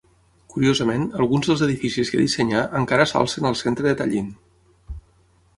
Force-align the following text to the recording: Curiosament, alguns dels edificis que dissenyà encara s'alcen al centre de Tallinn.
Curiosament, 0.53 1.03
alguns 1.25 1.49
dels 1.51 1.61
edificis 1.67 2.11
que 2.13 2.23
dissenyà 2.23 2.63
encara 2.81 3.07
s'alcen 3.13 3.51
al 3.51 3.59
centre 3.63 3.89
de 3.89 3.97
Tallinn. 4.01 4.37